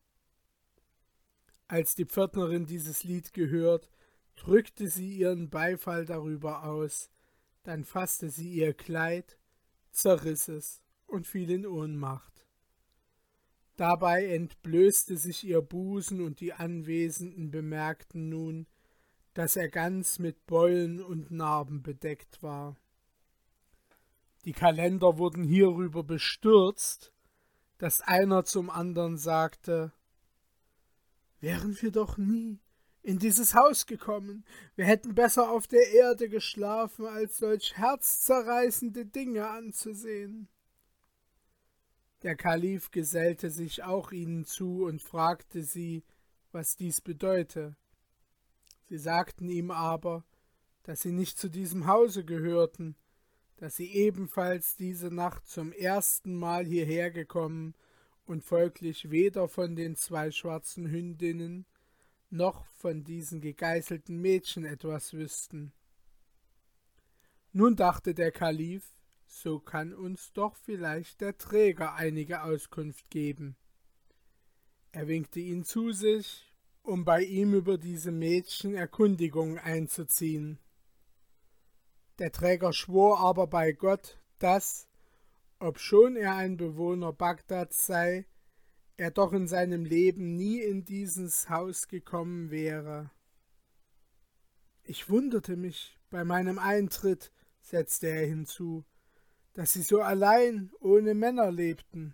Als 1.67 1.93
die 1.93 2.05
Pförtnerin 2.05 2.65
dieses 2.65 3.03
Lied 3.03 3.33
gehört, 3.33 3.89
drückte 4.37 4.87
sie 4.87 5.17
ihren 5.17 5.49
Beifall 5.49 6.05
darüber 6.05 6.63
aus, 6.63 7.09
dann 7.63 7.83
fasste 7.83 8.29
sie 8.29 8.53
ihr 8.53 8.73
Kleid, 8.73 9.37
zerriss 9.91 10.47
es 10.47 10.81
und 11.05 11.27
fiel 11.27 11.51
in 11.51 11.67
Ohnmacht. 11.67 12.36
Dabei 13.77 14.25
entblößte 14.25 15.17
sich 15.17 15.43
ihr 15.43 15.61
Busen 15.61 16.21
und 16.21 16.39
die 16.39 16.51
Anwesenden 16.51 17.51
bemerkten 17.51 18.27
nun, 18.27 18.65
dass 19.35 19.55
er 19.55 19.69
ganz 19.69 20.17
mit 20.17 20.47
Beulen 20.47 20.99
und 20.99 21.29
Narben 21.29 21.83
bedeckt 21.83 22.41
war. 22.41 22.75
Die 24.45 24.53
Kalender 24.53 25.19
wurden 25.19 25.43
hierüber 25.43 26.03
bestürzt, 26.03 27.13
dass 27.77 28.01
einer 28.01 28.45
zum 28.45 28.71
andern 28.71 29.17
sagte 29.17 29.93
Wären 31.39 31.79
wir 31.79 31.91
doch 31.91 32.17
nie 32.17 32.59
in 33.03 33.19
dieses 33.19 33.53
Haus 33.53 33.85
gekommen. 33.85 34.43
Wir 34.75 34.85
hätten 34.85 35.13
besser 35.13 35.51
auf 35.51 35.67
der 35.67 35.87
Erde 35.93 36.29
geschlafen, 36.29 37.05
als 37.05 37.37
solch 37.37 37.77
herzzerreißende 37.77 39.05
Dinge 39.05 39.47
anzusehen. 39.47 40.49
Der 42.27 42.35
Kalif 42.35 42.91
gesellte 42.91 43.49
sich 43.49 43.85
auch 43.85 44.11
ihnen 44.11 44.43
zu 44.43 44.83
und 44.83 45.01
fragte 45.01 45.63
sie, 45.63 46.03
was 46.51 46.75
dies 46.75 46.99
bedeute. 46.99 47.77
Sie 48.89 48.97
sagten 48.97 49.47
ihm 49.47 49.71
aber, 49.71 50.25
dass 50.83 50.99
sie 50.99 51.13
nicht 51.13 51.39
zu 51.39 51.47
diesem 51.47 51.87
Hause 51.87 52.25
gehörten, 52.25 52.97
dass 53.55 53.77
sie 53.77 53.93
ebenfalls 53.93 54.75
diese 54.75 55.09
Nacht 55.09 55.47
zum 55.47 55.71
ersten 55.71 56.35
Mal 56.35 56.65
hierher 56.65 57.11
gekommen 57.11 57.75
und 58.25 58.43
folglich 58.43 59.09
weder 59.09 59.47
von 59.47 59.77
den 59.77 59.95
zwei 59.95 60.29
schwarzen 60.29 60.85
Hündinnen 60.89 61.65
noch 62.29 62.65
von 62.65 63.05
diesen 63.05 63.39
gegeißelten 63.39 64.19
Mädchen 64.19 64.65
etwas 64.65 65.13
wüssten. 65.13 65.71
Nun 67.53 67.77
dachte 67.77 68.13
der 68.13 68.33
Kalif, 68.33 68.96
so 69.27 69.59
kann 69.59 69.93
uns 69.93 70.33
doch 70.33 70.55
vielleicht 70.55 71.21
der 71.21 71.37
Träger 71.37 71.93
einige 71.93 72.43
Auskunft 72.43 73.09
geben. 73.09 73.55
Er 74.91 75.07
winkte 75.07 75.39
ihn 75.39 75.63
zu 75.63 75.91
sich, 75.91 76.51
um 76.81 77.03
bei 77.03 77.21
ihm 77.21 77.53
über 77.53 77.77
diese 77.77 78.11
Mädchen 78.11 78.73
Erkundigung 78.73 79.59
einzuziehen. 79.59 80.57
Der 82.17 82.31
Träger 82.31 82.73
schwor 82.73 83.19
aber 83.19 83.45
bei 83.45 83.73
Gott, 83.73 84.19
dass, 84.39 84.87
obschon 85.59 86.15
er 86.15 86.35
ein 86.35 86.57
Bewohner 86.57 87.13
Bagdads 87.13 87.85
sei, 87.85 88.25
er 88.95 89.11
doch 89.11 89.33
in 89.33 89.47
seinem 89.47 89.85
Leben 89.85 90.35
nie 90.35 90.61
in 90.61 90.83
dieses 90.83 91.49
Haus 91.49 91.87
gekommen 91.87 92.49
wäre. 92.49 93.11
Ich 94.83 95.09
wunderte 95.09 95.57
mich 95.57 95.99
bei 96.09 96.23
meinem 96.23 96.57
Eintritt, 96.57 97.31
setzte 97.61 98.07
er 98.07 98.25
hinzu, 98.25 98.85
dass 99.57 99.73
sie 99.73 99.81
so 99.81 100.01
allein 100.01 100.69
ohne 100.81 101.15
Männer 101.15 101.49
lebten. 101.49 102.13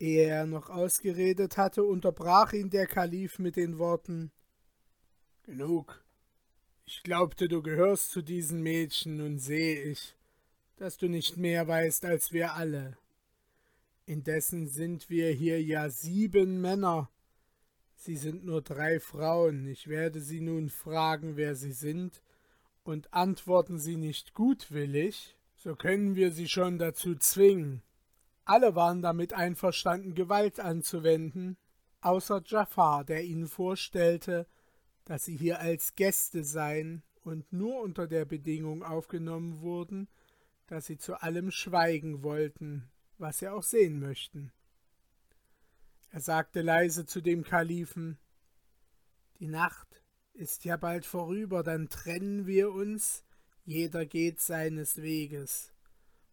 Ehe 0.00 0.26
er 0.26 0.46
noch 0.46 0.68
ausgeredet 0.68 1.56
hatte, 1.56 1.84
unterbrach 1.84 2.52
ihn 2.52 2.70
der 2.70 2.88
Kalif 2.88 3.38
mit 3.38 3.54
den 3.54 3.78
Worten 3.78 4.32
Genug. 5.44 6.04
Ich 6.86 7.04
glaubte, 7.04 7.46
du 7.46 7.62
gehörst 7.62 8.10
zu 8.10 8.20
diesen 8.20 8.64
Mädchen, 8.64 9.18
nun 9.18 9.38
sehe 9.38 9.80
ich, 9.84 10.16
dass 10.74 10.96
du 10.96 11.06
nicht 11.06 11.36
mehr 11.36 11.68
weißt 11.68 12.04
als 12.04 12.32
wir 12.32 12.54
alle. 12.54 12.98
Indessen 14.06 14.66
sind 14.66 15.08
wir 15.08 15.30
hier 15.30 15.62
ja 15.62 15.88
sieben 15.88 16.60
Männer. 16.62 17.08
Sie 17.94 18.16
sind 18.16 18.44
nur 18.44 18.60
drei 18.60 18.98
Frauen. 18.98 19.68
Ich 19.68 19.86
werde 19.86 20.20
sie 20.20 20.40
nun 20.40 20.68
fragen, 20.68 21.36
wer 21.36 21.54
sie 21.54 21.72
sind, 21.72 22.22
und 22.82 23.14
antworten 23.14 23.78
sie 23.78 23.96
nicht 23.96 24.34
gutwillig, 24.34 25.36
so 25.64 25.74
können 25.74 26.14
wir 26.14 26.30
sie 26.30 26.46
schon 26.46 26.78
dazu 26.78 27.16
zwingen. 27.16 27.82
Alle 28.44 28.74
waren 28.74 29.00
damit 29.00 29.32
einverstanden, 29.32 30.14
Gewalt 30.14 30.60
anzuwenden, 30.60 31.56
außer 32.02 32.42
Jafar, 32.44 33.04
der 33.04 33.24
ihnen 33.24 33.48
vorstellte, 33.48 34.46
dass 35.06 35.24
sie 35.24 35.38
hier 35.38 35.60
als 35.60 35.94
Gäste 35.96 36.44
seien 36.44 37.02
und 37.22 37.50
nur 37.50 37.80
unter 37.80 38.06
der 38.06 38.26
Bedingung 38.26 38.82
aufgenommen 38.82 39.62
wurden, 39.62 40.08
dass 40.66 40.84
sie 40.84 40.98
zu 40.98 41.22
allem 41.22 41.50
schweigen 41.50 42.22
wollten, 42.22 42.90
was 43.16 43.38
sie 43.38 43.48
auch 43.48 43.62
sehen 43.62 43.98
möchten. 44.00 44.52
Er 46.10 46.20
sagte 46.20 46.60
leise 46.60 47.06
zu 47.06 47.22
dem 47.22 47.42
Kalifen 47.42 48.18
Die 49.38 49.48
Nacht 49.48 50.02
ist 50.34 50.66
ja 50.66 50.76
bald 50.76 51.06
vorüber, 51.06 51.62
dann 51.62 51.88
trennen 51.88 52.46
wir 52.46 52.70
uns, 52.70 53.24
jeder 53.64 54.04
geht 54.04 54.40
seines 54.40 55.00
Weges. 55.00 55.72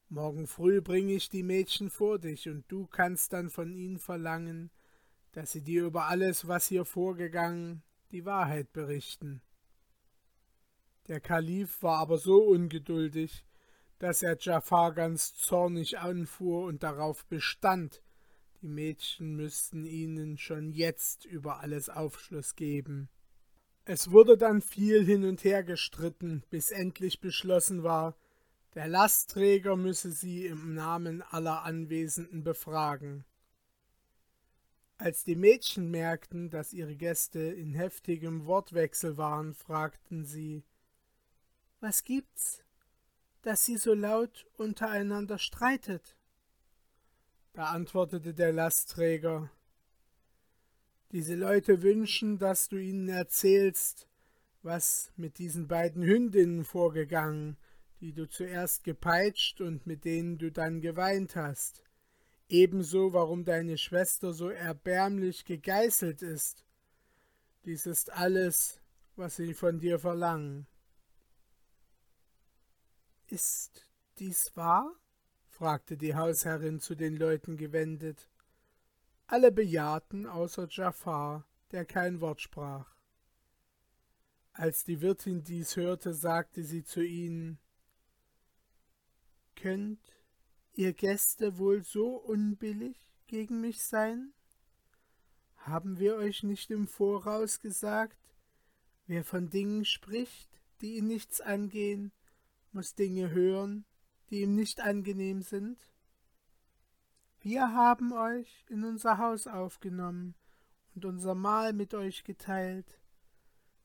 Morgen 0.10 0.48
früh 0.48 0.82
bringe 0.82 1.14
ich 1.14 1.30
die 1.30 1.44
Mädchen 1.44 1.90
vor 1.90 2.20
dich, 2.20 2.50
und 2.50 2.66
du 2.68 2.88
kannst 2.88 3.32
dann 3.32 3.50
von 3.50 3.72
ihnen 3.74 4.00
verlangen, 4.00 4.70
dass 5.32 5.54
sie 5.54 5.62
dir 5.62 5.86
über 5.86 6.08
alles, 6.08 6.48
was 6.48 6.68
hier 6.68 6.84
vorgegangen, 6.84 7.84
die 8.12 8.26
Wahrheit 8.26 8.74
berichten. 8.74 9.42
Der 11.08 11.22
Kalif 11.22 11.82
war 11.82 12.00
aber 12.00 12.18
so 12.18 12.44
ungeduldig, 12.44 13.46
dass 14.00 14.22
er 14.24 14.38
Jafar 14.38 14.94
ganz 14.94 15.34
zornig 15.36 16.00
anfuhr 16.00 16.66
und 16.66 16.84
darauf 16.84 17.26
bestand, 17.28 18.02
die 18.62 18.68
Mädchen 18.68 19.36
müssten 19.36 19.86
ihnen 19.86 20.38
schon 20.38 20.72
jetzt 20.72 21.26
über 21.26 21.62
alles 21.62 21.90
Aufschluss 21.90 22.56
geben. 22.56 23.10
Es 23.86 24.12
wurde 24.12 24.38
dann 24.38 24.62
viel 24.62 25.04
hin 25.04 25.24
und 25.26 25.44
her 25.44 25.64
gestritten, 25.64 26.44
bis 26.50 26.72
endlich 26.72 27.20
beschlossen 27.20 27.84
war, 27.84 28.16
der 28.76 28.88
Lastträger 28.88 29.76
müsse 29.76 30.12
sie 30.12 30.46
im 30.46 30.76
Namen 30.76 31.22
aller 31.22 31.64
Anwesenden 31.64 32.44
befragen. 32.44 33.26
Als 34.98 35.24
die 35.24 35.36
Mädchen 35.36 35.90
merkten, 35.90 36.50
dass 36.50 36.74
ihre 36.74 36.96
Gäste 36.96 37.40
in 37.40 37.74
heftigem 37.74 38.46
Wortwechsel 38.46 39.18
waren, 39.18 39.54
fragten 39.54 40.26
sie 40.26 40.64
Was 41.80 42.04
gibt's? 42.04 42.64
dass 43.42 43.66
sie 43.66 43.78
so 43.78 43.94
laut 43.94 44.46
untereinander 44.58 45.38
streitet. 45.38 46.16
Da 47.54 47.66
antwortete 47.66 48.34
der 48.34 48.54
Lastträger 48.54 49.50
Diese 51.12 51.36
Leute 51.36 51.82
wünschen, 51.82 52.38
dass 52.38 52.70
du 52.70 52.78
ihnen 52.78 53.10
erzählst, 53.10 54.08
was 54.64 55.12
mit 55.18 55.40
diesen 55.40 55.68
beiden 55.68 56.04
Hündinnen 56.04 56.64
vorgegangen, 56.64 57.58
die 58.00 58.14
du 58.14 58.30
zuerst 58.30 58.86
gepeitscht 58.86 59.60
und 59.60 59.86
mit 59.86 60.06
denen 60.06 60.38
du 60.38 60.52
dann 60.52 60.80
geweint 60.80 61.36
hast, 61.36 61.84
ebenso 62.48 63.12
warum 63.12 63.44
deine 63.44 63.78
Schwester 63.78 64.32
so 64.32 64.50
erbärmlich 64.50 65.44
gegeißelt 65.44 66.22
ist. 66.22 66.66
Dies 67.66 67.86
ist 67.86 68.12
alles, 68.14 68.80
was 69.18 69.36
sie 69.36 69.54
von 69.54 69.80
dir 69.80 70.00
verlangen. 70.00 70.66
Ist 73.28 73.86
dies 74.18 74.56
wahr? 74.56 74.96
fragte 75.50 75.98
die 75.98 76.16
Hausherrin 76.16 76.80
zu 76.80 76.96
den 76.96 77.18
Leuten 77.18 77.58
gewendet. 77.58 78.31
Alle 79.32 79.54
bejahten 79.54 80.26
außer 80.26 80.68
Jafar, 80.70 81.48
der 81.72 81.86
kein 81.86 82.20
Wort 82.20 82.42
sprach. 82.42 82.98
Als 84.52 84.84
die 84.84 85.00
Wirtin 85.00 85.42
dies 85.42 85.78
hörte, 85.78 86.14
sagte 86.14 86.66
sie 86.66 86.84
zu 86.84 87.02
ihnen 87.02 87.58
Könnt 89.56 90.02
ihr 90.74 90.92
Gäste 90.92 91.58
wohl 91.58 91.82
so 91.82 92.18
unbillig 92.18 92.98
gegen 93.28 93.62
mich 93.62 93.82
sein? 93.82 94.34
Haben 95.56 95.98
wir 95.98 96.18
euch 96.18 96.44
nicht 96.44 96.70
im 96.70 96.86
Voraus 96.86 97.62
gesagt, 97.62 98.36
wer 99.08 99.24
von 99.24 99.50
Dingen 99.50 99.86
spricht, 99.86 100.62
die 100.82 100.98
ihn 100.98 101.08
nichts 101.08 101.40
angehen, 101.40 102.12
muss 102.74 102.96
Dinge 102.96 103.30
hören, 103.30 103.86
die 104.30 104.42
ihm 104.42 104.56
nicht 104.56 104.82
angenehm 104.82 105.42
sind? 105.42 105.91
Wir 107.44 107.74
haben 107.74 108.14
euch 108.14 108.66
in 108.70 108.84
unser 108.84 109.18
Haus 109.18 109.48
aufgenommen 109.48 110.36
und 110.94 111.06
unser 111.06 111.34
Mahl 111.34 111.74
mit 111.74 111.96
euch 111.96 112.24
geteilt. 112.24 113.00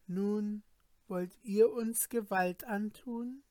Nun 0.07 0.63
wollt 1.09 1.39
ihr 1.43 1.73
uns 1.73 2.11
Gewalt 2.11 2.65
antun? 2.65 3.43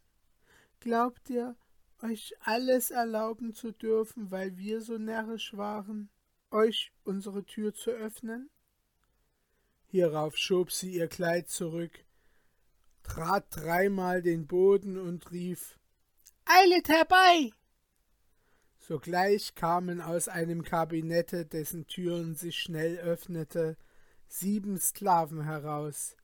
Glaubt 0.80 1.28
ihr, 1.32 1.56
euch 2.04 2.36
alles 2.42 2.92
erlauben 2.92 3.56
zu 3.56 3.72
dürfen, 3.72 4.30
weil 4.30 4.58
wir 4.58 4.82
so 4.82 5.00
närrisch 5.00 5.58
waren, 5.58 6.10
euch 6.52 6.92
unsere 7.04 7.44
Tür 7.44 7.74
zu 7.74 7.90
öffnen? 7.90 8.52
Hierauf 9.88 10.38
schob 10.38 10.72
sie 10.72 10.94
ihr 10.94 11.08
Kleid 11.08 11.50
zurück, 11.50 12.06
trat 13.02 13.48
dreimal 13.50 14.22
den 14.22 14.46
Boden 14.46 15.00
und 15.00 15.32
rief 15.32 15.80
Eilet 16.46 16.90
herbei. 16.90 17.54
Sogleich 18.88 19.56
kamen 19.56 20.00
aus 20.00 20.28
einem 20.28 20.62
Kabinette, 20.62 21.44
dessen 21.44 21.88
Türen 21.88 22.36
sich 22.36 22.60
schnell 22.60 23.00
öffnete, 23.00 23.78
sieben 24.28 24.78
Sklaven 24.78 25.44
heraus. 25.44 26.16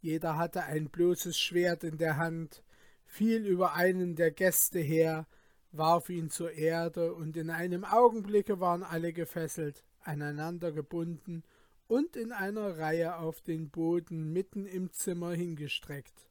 Jeder 0.00 0.36
hatte 0.36 0.64
ein 0.64 0.88
bloßes 0.88 1.38
Schwert 1.38 1.84
in 1.84 1.96
der 1.96 2.16
Hand, 2.16 2.64
fiel 3.04 3.46
über 3.46 3.74
einen 3.74 4.16
der 4.16 4.32
Gäste 4.32 4.80
her, 4.80 5.28
warf 5.70 6.10
ihn 6.10 6.28
zur 6.28 6.50
Erde, 6.50 7.14
und 7.14 7.36
in 7.36 7.50
einem 7.50 7.84
Augenblicke 7.84 8.58
waren 8.58 8.82
alle 8.82 9.12
gefesselt, 9.12 9.84
aneinander 10.00 10.72
gebunden 10.72 11.44
und 11.86 12.16
in 12.16 12.32
einer 12.32 12.78
Reihe 12.78 13.18
auf 13.18 13.42
den 13.42 13.70
Boden 13.70 14.32
mitten 14.32 14.66
im 14.66 14.92
Zimmer 14.92 15.34
hingestreckt. 15.34 16.27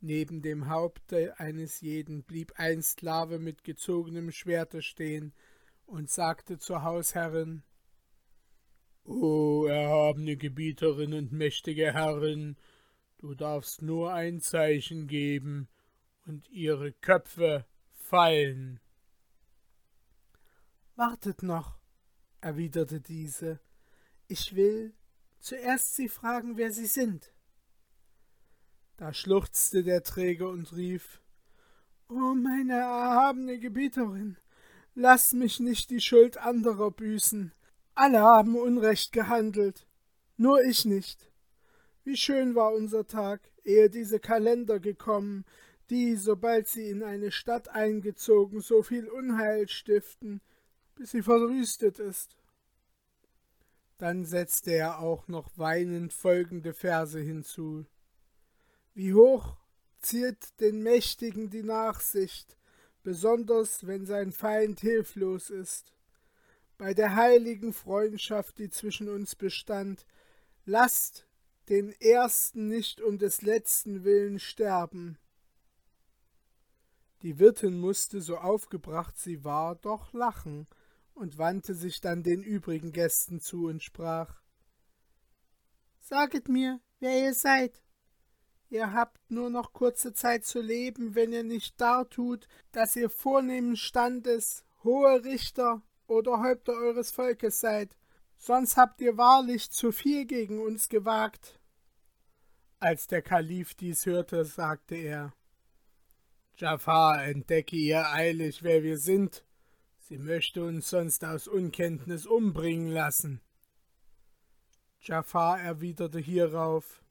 Neben 0.00 0.42
dem 0.42 0.68
Haupte 0.68 1.38
eines 1.38 1.80
jeden 1.80 2.22
blieb 2.22 2.52
ein 2.56 2.82
Sklave 2.82 3.38
mit 3.38 3.64
gezogenem 3.64 4.30
Schwerte 4.30 4.82
stehen 4.82 5.32
und 5.86 6.10
sagte 6.10 6.58
zur 6.58 6.82
Hausherrin 6.82 7.62
O 9.04 9.66
erhabene 9.66 10.36
Gebieterin 10.36 11.14
und 11.14 11.32
mächtige 11.32 11.92
Herrin, 11.92 12.56
du 13.18 13.34
darfst 13.34 13.80
nur 13.80 14.12
ein 14.12 14.40
Zeichen 14.40 15.06
geben 15.06 15.68
und 16.26 16.48
ihre 16.50 16.92
Köpfe 16.92 17.64
fallen. 17.92 18.80
Wartet 20.96 21.42
noch, 21.44 21.78
erwiderte 22.40 23.00
diese, 23.00 23.60
ich 24.26 24.56
will 24.56 24.92
zuerst 25.38 25.94
sie 25.94 26.08
fragen, 26.08 26.56
wer 26.56 26.72
sie 26.72 26.86
sind. 26.86 27.32
Da 28.96 29.12
schluchzte 29.12 29.82
der 29.82 30.02
Träger 30.02 30.48
und 30.48 30.74
rief 30.74 31.20
O 32.08 32.34
meine 32.34 32.74
erhabene 32.74 33.58
Gebieterin, 33.58 34.38
lass 34.94 35.32
mich 35.32 35.60
nicht 35.60 35.90
die 35.90 36.00
Schuld 36.00 36.38
anderer 36.38 36.90
büßen. 36.90 37.52
Alle 37.94 38.20
haben 38.20 38.56
Unrecht 38.56 39.12
gehandelt, 39.12 39.86
nur 40.36 40.62
ich 40.62 40.84
nicht. 40.84 41.30
Wie 42.04 42.16
schön 42.16 42.54
war 42.54 42.72
unser 42.72 43.06
Tag, 43.06 43.40
ehe 43.64 43.90
diese 43.90 44.20
Kalender 44.20 44.80
gekommen, 44.80 45.44
die, 45.90 46.16
sobald 46.16 46.68
sie 46.68 46.88
in 46.88 47.02
eine 47.02 47.32
Stadt 47.32 47.68
eingezogen, 47.68 48.60
so 48.60 48.82
viel 48.82 49.08
Unheil 49.08 49.68
stiften, 49.68 50.40
bis 50.94 51.10
sie 51.10 51.22
verwüstet 51.22 51.98
ist. 51.98 52.36
Dann 53.98 54.24
setzte 54.24 54.72
er 54.72 55.00
auch 55.00 55.28
noch 55.28 55.50
weinend 55.56 56.12
folgende 56.12 56.72
Verse 56.72 57.18
hinzu. 57.18 57.86
Wie 58.96 59.12
hoch 59.12 59.58
ziert 60.00 60.58
den 60.58 60.82
Mächtigen 60.82 61.50
die 61.50 61.62
Nachsicht, 61.62 62.56
besonders 63.02 63.86
wenn 63.86 64.06
sein 64.06 64.32
Feind 64.32 64.80
hilflos 64.80 65.50
ist. 65.50 65.92
Bei 66.78 66.94
der 66.94 67.14
heiligen 67.14 67.74
Freundschaft, 67.74 68.56
die 68.56 68.70
zwischen 68.70 69.10
uns 69.10 69.36
bestand, 69.36 70.06
lasst 70.64 71.26
den 71.68 71.92
Ersten 72.00 72.68
nicht 72.68 73.02
um 73.02 73.18
des 73.18 73.42
Letzten 73.42 74.02
willen 74.02 74.38
sterben. 74.38 75.18
Die 77.20 77.38
Wirtin 77.38 77.78
musste, 77.78 78.22
so 78.22 78.38
aufgebracht 78.38 79.18
sie 79.18 79.44
war, 79.44 79.74
doch 79.74 80.14
lachen 80.14 80.66
und 81.12 81.36
wandte 81.36 81.74
sich 81.74 82.00
dann 82.00 82.22
den 82.22 82.42
übrigen 82.42 82.92
Gästen 82.92 83.40
zu 83.40 83.66
und 83.66 83.82
sprach 83.82 84.40
Saget 86.00 86.48
mir, 86.48 86.80
wer 86.98 87.22
ihr 87.22 87.34
seid. 87.34 87.82
Ihr 88.68 88.92
habt 88.92 89.30
nur 89.30 89.48
noch 89.48 89.72
kurze 89.72 90.12
Zeit 90.12 90.44
zu 90.44 90.60
leben, 90.60 91.14
wenn 91.14 91.32
ihr 91.32 91.44
nicht 91.44 91.80
dartut, 91.80 92.48
dass 92.72 92.96
ihr 92.96 93.08
vornehmen 93.08 93.76
Standes, 93.76 94.64
hohe 94.82 95.24
Richter 95.24 95.82
oder 96.08 96.40
Häupter 96.40 96.72
eures 96.72 97.12
Volkes 97.12 97.60
seid, 97.60 97.96
sonst 98.36 98.76
habt 98.76 99.00
ihr 99.00 99.16
wahrlich 99.16 99.70
zu 99.70 99.92
viel 99.92 100.26
gegen 100.26 100.60
uns 100.60 100.88
gewagt. 100.88 101.60
Als 102.78 103.06
der 103.06 103.22
Kalif 103.22 103.74
dies 103.74 104.04
hörte, 104.04 104.44
sagte 104.44 104.96
er 104.96 105.32
Jafar, 106.58 107.24
entdecke 107.24 107.76
ihr 107.76 108.10
eilig, 108.12 108.62
wer 108.62 108.82
wir 108.82 108.98
sind. 108.98 109.44
Sie 109.98 110.18
möchte 110.18 110.64
uns 110.64 110.88
sonst 110.88 111.24
aus 111.24 111.48
Unkenntnis 111.48 112.26
umbringen 112.26 112.88
lassen. 112.88 113.40
Jafar 115.00 115.60
erwiderte 115.60 116.18
hierauf 116.18 117.02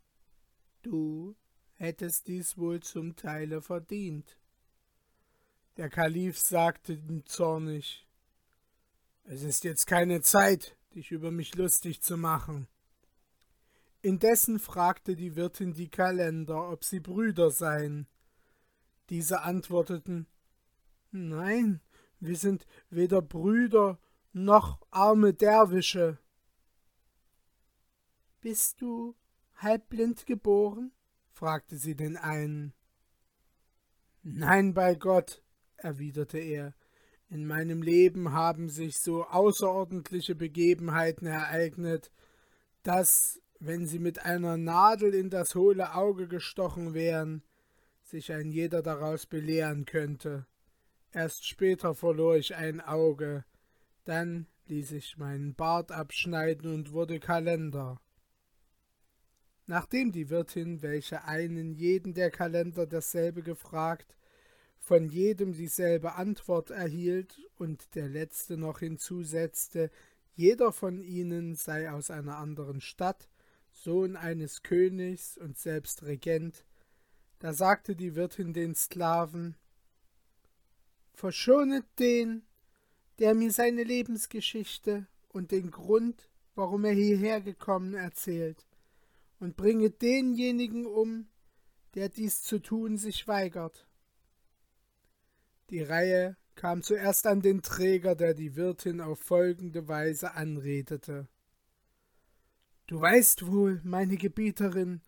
Du 0.82 1.36
hättest 1.76 2.28
dies 2.28 2.58
wohl 2.58 2.82
zum 2.82 3.16
Teile 3.16 3.62
verdient. 3.62 4.38
Der 5.78 5.90
Kalif 5.90 6.40
sagte 6.40 7.00
zornig 7.26 8.08
Es 9.24 9.44
ist 9.44 9.64
jetzt 9.64 9.88
keine 9.88 10.22
Zeit, 10.22 10.78
dich 10.94 11.12
über 11.12 11.32
mich 11.32 11.56
lustig 11.56 12.02
zu 12.02 12.18
machen. 12.18 12.68
Indessen 14.02 14.60
fragte 14.60 15.16
die 15.16 15.36
Wirtin 15.36 15.74
die 15.74 15.90
Kalender, 15.90 16.70
ob 16.70 16.84
sie 16.84 17.00
Brüder 17.00 17.52
seien. 17.52 18.08
Diese 19.10 19.42
antworteten 19.42 20.28
Nein, 21.12 21.82
wir 22.20 22.38
sind 22.38 22.68
weder 22.90 23.22
Brüder 23.22 24.00
noch 24.32 24.80
arme 24.92 25.34
Derwische. 25.34 26.20
Bist 28.42 28.82
du 28.82 29.16
halbblind 29.56 30.26
geboren? 30.26 30.92
Fragte 31.36 31.78
sie 31.78 31.96
den 31.96 32.16
einen. 32.16 32.74
Nein, 34.24 34.74
bei 34.74 34.96
Gott, 34.96 35.44
erwiderte 35.76 36.40
er, 36.40 36.74
in 37.30 37.46
meinem 37.46 37.82
Leben 37.82 38.32
haben 38.32 38.70
sich 38.70 39.00
so 39.00 39.26
außerordentliche 39.26 40.34
Begebenheiten 40.34 41.28
ereignet, 41.28 42.12
dass, 42.84 43.42
wenn 43.60 43.86
sie 43.86 44.00
mit 44.00 44.24
einer 44.26 44.58
Nadel 44.58 45.14
in 45.14 45.30
das 45.30 45.56
hohle 45.56 45.94
Auge 45.96 46.28
gestochen 46.28 46.94
wären, 46.94 47.44
sich 48.02 48.32
ein 48.32 48.50
jeder 48.50 48.82
daraus 48.82 49.26
belehren 49.26 49.86
könnte. 49.86 50.46
Erst 51.12 51.46
später 51.46 51.96
verlor 51.96 52.38
ich 52.38 52.56
ein 52.56 52.80
Auge, 52.80 53.44
dann 54.06 54.48
ließ 54.68 54.94
ich 54.94 55.18
meinen 55.18 55.54
Bart 55.54 55.92
abschneiden 55.92 56.74
und 56.74 56.94
wurde 56.94 57.20
Kalender. 57.20 58.00
Nachdem 59.68 60.12
die 60.12 60.30
Wirtin, 60.30 60.82
welche 60.82 61.24
einen 61.26 61.74
jeden 61.74 62.14
der 62.14 62.30
Kalender 62.30 62.86
dasselbe 62.86 63.42
gefragt, 63.42 64.16
von 64.78 65.10
jedem 65.10 65.54
dieselbe 65.54 66.14
Antwort 66.14 66.70
erhielt 66.70 67.42
und 67.58 67.96
der 67.96 68.08
letzte 68.08 68.58
noch 68.58 68.80
hinzusetzte, 68.80 69.90
jeder 70.36 70.72
von 70.72 71.02
ihnen 71.02 71.56
sei 71.56 71.90
aus 71.92 72.12
einer 72.12 72.38
anderen 72.38 72.82
Stadt, 72.82 73.28
Sohn 73.72 74.16
eines 74.16 74.62
Königs 74.62 75.38
und 75.38 75.58
selbst 75.58 76.04
Regent, 76.04 76.64
da 77.40 77.54
sagte 77.54 77.96
die 77.96 78.16
Wirtin 78.16 78.54
den 78.54 78.76
Sklaven 78.76 79.56
Verschonet 81.14 81.86
den, 81.98 82.44
der 83.20 83.34
mir 83.34 83.52
seine 83.52 83.84
Lebensgeschichte 83.84 85.08
und 85.30 85.52
den 85.52 85.72
Grund, 85.72 86.30
warum 86.54 86.86
er 86.86 86.94
hierher 86.94 87.42
gekommen, 87.42 87.94
erzählt, 87.94 88.66
und 89.40 89.58
bringet 89.58 90.02
denjenigen 90.02 90.86
um, 90.86 91.28
der 91.96 92.10
dies 92.10 92.42
zu 92.42 92.60
tun 92.60 92.98
sich 92.98 93.28
weigert. 93.28 93.88
Die 95.70 95.82
Reihe 95.82 96.38
kam 96.56 96.84
zuerst 96.84 97.28
an 97.28 97.42
den 97.42 97.62
Träger, 97.62 98.16
der 98.16 98.34
die 98.34 98.56
Wirtin 98.56 99.02
auf 99.02 99.20
folgende 99.20 99.88
Weise 99.88 100.34
anredete. 100.36 101.28
Du 102.88 103.02
weißt 103.02 103.48
wohl, 103.48 103.82
meine 103.84 104.16
Gebieterin, 104.16 105.02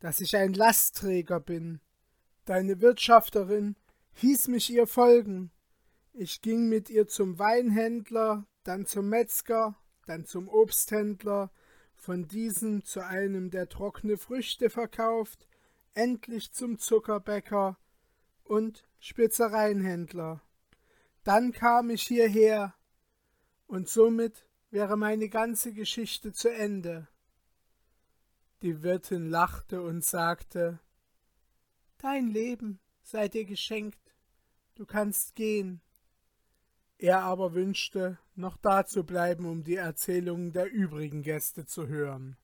dass 0.00 0.20
ich 0.20 0.36
ein 0.36 0.52
Lastträger 0.52 1.40
bin. 1.40 1.80
Deine 2.44 2.80
Wirtschafterin 2.80 3.76
hieß 4.14 4.48
mich 4.48 4.70
ihr 4.70 4.86
folgen. 4.86 5.52
Ich 6.12 6.42
ging 6.42 6.68
mit 6.68 6.90
ihr 6.90 7.06
zum 7.06 7.38
Weinhändler, 7.38 8.46
dann 8.64 8.84
zum 8.86 9.08
Metzger, 9.08 9.76
dann 10.06 10.24
zum 10.24 10.48
Obsthändler, 10.48 11.52
von 12.00 12.26
diesem 12.26 12.82
zu 12.82 13.04
einem, 13.04 13.50
der 13.50 13.68
trockene 13.68 14.16
Früchte 14.16 14.70
verkauft, 14.70 15.46
endlich 15.92 16.50
zum 16.52 16.78
Zuckerbäcker 16.78 17.76
und 18.42 18.88
Spizereienhändler. 19.00 20.40
Dann 21.24 21.52
kam 21.52 21.90
ich 21.90 22.02
hierher, 22.02 22.74
und 23.66 23.86
somit 23.88 24.46
wäre 24.70 24.96
meine 24.96 25.28
ganze 25.28 25.74
Geschichte 25.74 26.32
zu 26.32 26.48
Ende. 26.48 27.06
Die 28.62 28.82
Wirtin 28.82 29.28
lachte 29.28 29.82
und 29.82 30.02
sagte 30.02 30.80
Dein 31.98 32.28
Leben 32.28 32.80
sei 33.02 33.28
dir 33.28 33.44
geschenkt, 33.44 34.14
du 34.74 34.86
kannst 34.86 35.34
gehen. 35.34 35.82
Er 36.96 37.20
aber 37.22 37.52
wünschte, 37.52 38.18
noch 38.40 38.56
da 38.56 38.84
zu 38.86 39.04
bleiben, 39.04 39.46
um 39.46 39.62
die 39.62 39.76
Erzählungen 39.76 40.52
der 40.52 40.70
übrigen 40.70 41.22
Gäste 41.22 41.66
zu 41.66 41.86
hören. 41.86 42.36